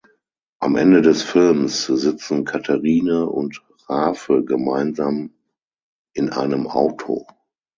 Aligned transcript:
Am 0.59 0.77
Ende 0.77 1.03
des 1.03 1.21
Films 1.21 1.85
sitzen 1.85 2.43
Katherine 2.43 3.27
und 3.29 3.61
Rafe 3.87 4.43
gemeinsam 4.43 5.31
in 6.13 6.31
einem 6.31 6.65
Auto. 6.65 7.27